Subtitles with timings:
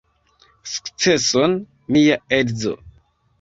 [0.71, 1.53] Sukceson,
[1.93, 2.75] mia edzo!